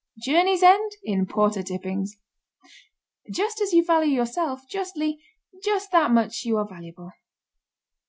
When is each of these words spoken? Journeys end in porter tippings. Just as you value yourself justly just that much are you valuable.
Journeys 0.19 0.63
end 0.63 0.93
in 1.03 1.27
porter 1.27 1.61
tippings. 1.61 2.13
Just 3.31 3.61
as 3.61 3.71
you 3.71 3.85
value 3.85 4.15
yourself 4.15 4.61
justly 4.67 5.21
just 5.63 5.91
that 5.91 6.09
much 6.09 6.43
are 6.43 6.47
you 6.47 6.67
valuable. 6.67 7.11